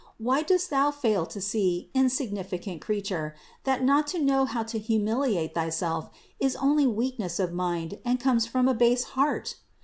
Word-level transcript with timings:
Why 0.17 0.41
dost 0.41 0.71
thou 0.71 0.89
fail 0.89 1.27
to 1.27 1.39
see, 1.39 1.91
insignificant 1.93 2.81
creature, 2.81 3.35
that 3.65 3.83
not 3.83 4.07
to 4.07 4.17
know 4.19 4.45
how 4.45 4.63
to 4.63 4.79
humiliate 4.79 5.53
thyself 5.53 6.09
is 6.39 6.55
only 6.55 6.87
weakness 6.87 7.39
of 7.39 7.53
mind 7.53 7.99
and 8.03 8.19
comes 8.19 8.47
from 8.47 8.67
a 8.67 8.73
base 8.73 9.03
heart? 9.13 9.57